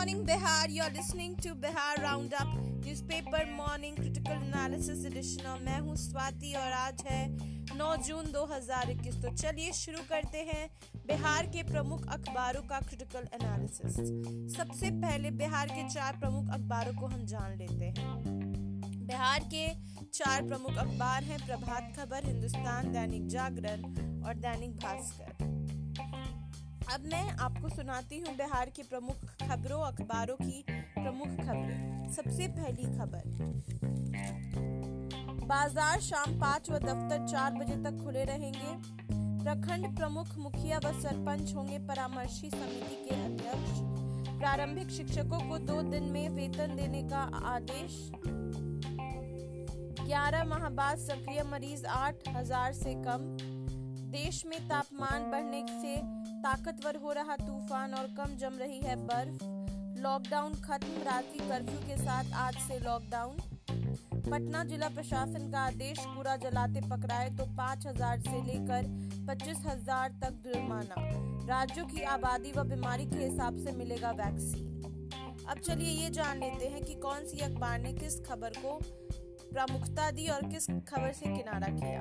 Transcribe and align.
Namaskar. 0.00 0.70
You're 0.70 0.90
listening 0.90 1.36
to 1.36 1.54
Bihar 1.54 2.02
Roundup 2.02 2.48
newspaper 2.84 3.44
morning 3.54 3.96
critical 3.96 4.32
analysis 4.32 5.04
edition. 5.04 5.46
और 5.46 5.60
मैं 5.60 5.78
हूँ 5.80 5.96
स्वाति 5.96 6.52
और 6.52 6.72
आज 6.72 7.02
है 7.06 7.28
9 7.78 7.96
जून 8.06 8.30
2021 8.32 9.20
तो 9.22 9.34
चलिए 9.36 9.72
शुरू 9.72 9.98
करते 10.08 10.38
हैं 10.38 10.68
बिहार 11.06 11.46
के 11.46 11.62
प्रमुख 11.62 12.06
अखबारों 12.12 12.62
का 12.62 12.80
क्रिटिकल 12.80 13.28
एनालिसिस 13.34 14.56
सबसे 14.56 14.90
पहले 15.04 15.30
बिहार 15.42 15.68
के 15.68 15.88
चार 15.88 16.16
प्रमुख 16.20 16.48
अखबारों 16.54 16.94
को 17.00 17.06
हम 17.06 17.26
जान 17.26 17.58
लेते 17.58 17.84
हैं। 17.84 18.16
बिहार 19.06 19.48
के 19.54 19.68
चार 20.14 20.48
प्रमुख 20.48 20.76
अखबार 20.78 21.24
हैं 21.24 21.46
प्रभात 21.46 21.92
खबर, 21.98 22.26
हिंदुस्तान, 22.26 22.92
दैनिक 22.92 23.26
जागरण 23.26 23.82
और 24.24 24.34
दैनिक 24.48 24.76
भास्कर। 24.76 25.49
अब 26.90 27.04
मैं 27.06 27.28
आपको 27.38 27.68
सुनाती 27.68 28.18
हूँ 28.18 28.34
बिहार 28.36 28.70
की 28.76 28.82
प्रमुख 28.82 29.24
खबरों, 29.42 29.80
अखबारों 29.82 30.34
की 30.36 30.64
प्रमुख 30.70 31.36
खबरें। 31.38 32.08
सबसे 32.12 32.46
पहली 32.48 32.84
खबर। 32.96 33.22
बाज़ार 35.46 36.00
शाम 36.00 36.38
पाँच 36.40 36.70
व 36.70 36.78
दफ्तर 36.78 37.26
चार 37.26 37.52
बजे 37.52 37.76
तक 37.84 38.02
खुले 38.04 38.24
रहेंगे। 38.24 38.72
प्रखंड 39.44 39.96
प्रमुख 39.96 40.34
मुखिया 40.38 40.78
व 40.78 40.92
सरपंच 41.00 41.54
होंगे 41.54 41.78
परामर्शी 41.86 42.50
समिति 42.50 42.96
के 43.04 43.14
अध्यक्ष। 43.24 43.78
प्रारंभिक 44.40 44.90
शिक्षकों 44.90 45.40
को 45.48 45.58
दो 45.66 45.80
दिन 45.90 46.10
में 46.12 46.28
वेतन 46.28 46.76
देने 46.76 47.02
का 47.04 47.22
आदेश। 47.46 48.10
ग्यारह 50.02 50.44
माह 50.44 50.68
बाद 50.74 50.98
सक्रिय 50.98 51.42
मरीज़ 51.42 51.86
आठ 51.86 52.28
हज़ार 52.36 52.72
से 52.72 52.94
कम। 52.98 53.36
देश 54.10 54.42
में 54.46 54.58
तापमान 54.68 55.30
बढ़ने 55.30 55.60
से 55.72 55.96
ताकतवर 56.42 56.96
हो 56.96 57.12
रहा 57.12 57.36
तूफ़ान 57.38 57.92
और 57.94 58.06
कम 58.16 58.36
जम 58.38 58.56
रही 58.58 58.78
है 58.80 58.96
बर्फ़। 59.06 59.44
लॉकडाउन 59.98 60.54
खत्म 60.62 61.02
रात्रि 61.04 61.48
कर्फ्यू 61.48 61.78
के 61.80 61.96
साथ 61.98 62.32
आज 62.38 62.56
से 62.60 62.78
लॉकडाउन। 62.78 63.36
पटना 64.30 64.62
जिला 64.64 64.88
प्रशासन 64.88 65.50
का 65.52 65.60
आदेश 65.60 65.98
पूरा 66.06 66.36
जलाते 66.38 66.80
पकड़ाए 66.88 67.30
तो 67.36 67.46
पाँच 67.56 67.86
हज़ार 67.86 68.20
से 68.20 68.42
लेकर 68.42 68.88
पच्चीस 69.28 69.62
हज़ार 69.66 70.18
तक 70.22 70.42
जुर्माना। 70.44 71.06
राज्यों 71.48 71.86
की 71.86 72.02
आबादी 72.10 72.52
व 72.52 72.64
बीमारी 72.68 73.06
के 73.06 73.24
हिसाब 73.24 73.58
से 73.58 73.76
मिलेगा 73.76 74.10
वैक्सीन। 74.18 74.66
अब 75.48 75.58
चलिए 75.58 75.90
ये 75.92 76.10
जान 76.10 76.40
लेते 76.40 76.66
हैं 76.66 76.82
कि 76.84 76.94
कौन 77.00 77.24
सी 77.26 77.40
अखबार 77.44 77.78
ने 77.78 77.92
किस 77.94 78.20
खबर 78.26 78.58
को 78.58 78.78
प्रमुखता 79.52 80.10
दी 80.10 80.26
और 80.28 80.48
किस 80.48 80.66
खबर 80.88 81.12
से 81.12 81.26
किनारा 81.26 81.68
किया? 81.70 82.00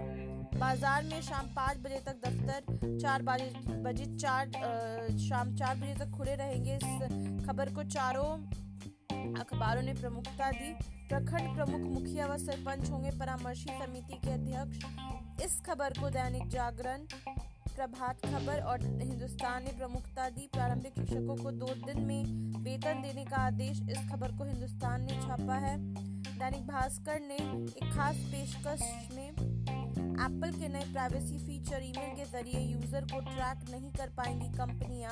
बाज़ार 0.59 1.03
में 1.03 1.22
शाम 1.22 1.47
पाँच 1.47 1.78
बजे 1.78 2.00
तक 2.05 2.22
दफ्तर, 2.25 2.97
चार 2.97 3.22
बजे 3.22 3.78
बजे 3.81 4.05
चार 4.16 4.52
शाम 5.19 5.55
चार 5.55 5.75
बजे 5.75 5.94
तक 5.95 6.17
खुले 6.17 6.36
रहेंगे। 6.36 6.75
इस 6.75 7.45
खबर 7.47 7.73
को 7.73 7.83
चारों 7.89 8.31
अखबारों 9.36 9.81
ने 9.81 9.94
प्रमुखता 9.94 10.52
दी। 10.52 10.73
प्रखंड 11.09 11.55
प्रमुख 11.55 11.81
मुखिया 11.92 12.25
व 12.27 12.38
सरपंच 12.38 12.89
होंगे। 12.92 13.11
परामर्शी 13.20 13.70
समिति 13.75 14.20
के 14.25 14.31
अध्यक्ष। 14.31 15.45
इस 15.45 15.59
खबर 15.61 15.94
को 16.00 16.09
दैनिक 16.09 16.47
जागरण, 16.47 17.05
प्रभात 17.70 18.25
खबर 18.25 18.61
और 18.61 18.81
हिंदुस्तान 18.81 19.64
ने 19.64 19.72
प्रमुखता 19.77 20.30
दी। 20.30 20.50
प्रारंभिक 20.53 20.94
शिक्षकों 20.95 21.36
को 21.36 21.52
दो 21.53 21.73
दिन 21.86 22.02
में 22.02 22.61
वेतन 22.64 23.02
देने 23.02 23.25
का 23.25 23.38
आदेश। 23.38 23.81
इस 23.89 24.09
खबर 24.11 24.38
को 24.38 24.44
हिंदुस्तान 24.44 25.02
ने 25.02 25.22
छापा 25.22 25.55
है। 25.58 25.77
दैनिक 26.40 26.68
भास्कर 26.68 27.20
ने 27.22 27.36
एक 27.36 27.90
खास 27.94 28.18
पेशकश 28.32 28.82
में 29.16 29.30
एप्पल 29.30 30.52
के 30.52 30.68
नए 30.68 30.86
प्राइवेसी 30.92 31.38
फीचर 31.40 31.84
ईमेल 31.84 32.16
के 32.18 32.26
ज़रिए 32.26 32.59
यूज़र 32.62 33.06
को 33.12 33.20
ट्रैक 33.22 33.66
नहीं 33.72 33.92
कर 33.94 34.09
पाएँगी 34.18 34.48
कंपनियाँ। 34.54 35.12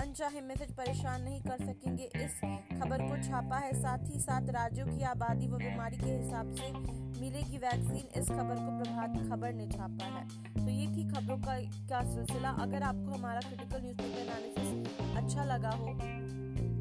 अनचाहे 0.00 0.40
मैसेज 0.40 0.72
परेशान 0.76 1.22
नहीं 1.22 1.40
कर 1.42 1.64
सकेंगे। 1.66 2.08
इस 2.16 2.40
खबर 2.72 3.02
को 3.02 3.22
छापा 3.22 3.58
है। 3.58 3.72
साथ 3.82 4.08
ही 4.10 4.20
साथ 4.20 4.50
राज्यों 4.56 4.86
की 4.86 5.02
आबादी 5.12 5.48
व 5.48 5.58
बीमारी 5.58 5.96
के 5.96 6.10
हिसाब 6.12 6.54
से 6.56 6.72
मिलेगी 7.20 7.58
वैक्सीन 7.58 8.20
इस 8.20 8.28
खबर 8.30 8.54
को 8.56 8.78
प्रभात 8.78 9.22
खबर 9.30 9.52
ने 9.54 9.66
छापा 9.68 10.12
है। 10.16 10.26
तो 10.54 10.68
ये 10.70 10.86
थी 10.96 11.08
खबरों 11.10 11.38
का 11.38 11.58
क्या 11.88 12.02
सिलसिला। 12.14 12.56
अगर 12.62 12.82
आपको 12.84 13.18
हमारा 13.18 13.40
क्रिटिकल 13.40 13.82
न्यूज़पेपर 13.82 14.20
एनालिसिस 14.20 15.16
अच्छा 15.16 15.44
लगा 15.46 15.76
हो 15.76 15.94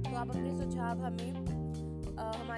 तो 0.04 0.18
आप 0.18 0.30
अपने 0.30 0.58
सुझाव 0.58 1.06
हमें 1.06 1.60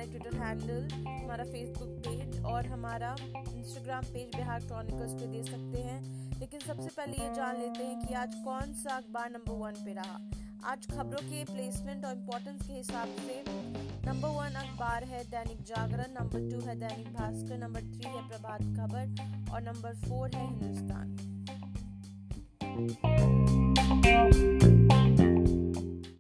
हमारे 0.03 0.19
ट्विटर 0.19 0.37
हैंडल 0.37 0.87
हमारा 1.05 1.43
फेसबुक 1.43 1.91
पेज 2.05 2.39
और 2.45 2.65
हमारा 2.67 3.15
इंस्टाग्राम 3.19 4.03
पेज 4.05 4.35
बिहार 4.35 4.59
क्रॉनिकल्स 4.61 5.13
पे 5.13 5.27
दे 5.27 5.43
सकते 5.43 5.81
हैं। 5.81 6.39
लेकिन 6.39 6.59
सबसे 6.59 6.87
पहले 6.97 7.17
ये 7.17 7.29
जान 7.35 7.59
लेते 7.59 7.83
हैं 7.83 7.99
कि 8.01 8.13
आज 8.13 8.35
कौन 8.45 8.73
सा 8.73 8.95
अखबार 8.95 9.29
नंबर 9.31 9.55
वन 9.59 9.79
पे 9.85 9.93
रहा। 9.93 10.17
आज 10.71 10.87
खबरों 10.87 11.21
के 11.29 11.43
प्लेसमेंट 11.45 12.05
और 12.05 12.13
इम्पोर्टेंस 12.13 12.67
के 12.67 12.73
हिसाब 12.73 13.15
से 13.19 13.35
नंबर 14.07 14.29
वन 14.29 14.59
अखबार 14.63 15.03
है 15.05 15.23
दैनिक 15.31 15.61
जागरण 15.71 16.09
नंबर 16.19 16.49
टू 16.51 16.59
है 16.67 16.75
दैनिक 16.79 17.09
भास्कर 17.13 17.57
नंबर 17.57 17.81
थ्री 17.93 18.09
है 18.09 18.27
प्रभात 18.29 18.61
खबर 18.77 19.03
और 19.53 19.59
नंबर 19.63 19.91
फोर 20.05 20.35
है 20.35 20.45
हिंदुस्तान। 20.49 21.02